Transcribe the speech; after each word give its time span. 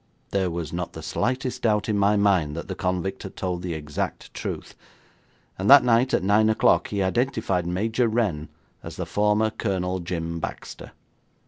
There 0.31 0.49
was 0.49 0.73
not 0.73 0.93
the 0.93 1.03
slightest 1.03 1.61
doubt 1.61 1.87
in 1.87 1.95
my 1.95 2.15
mind 2.15 2.55
that 2.55 2.67
the 2.67 2.73
convict 2.73 3.21
had 3.21 3.35
told 3.35 3.61
the 3.61 3.75
exact 3.75 4.33
truth, 4.33 4.73
and 5.59 5.69
that 5.69 5.83
night, 5.83 6.11
at 6.11 6.23
nine 6.23 6.49
o'clock, 6.49 6.87
he 6.87 7.03
identified 7.03 7.67
Major 7.67 8.07
Renn 8.09 8.47
as 8.81 8.95
the 8.95 9.05
former 9.05 9.51
Colonel 9.51 9.99
Jim 9.99 10.39
Baxter. 10.39 10.93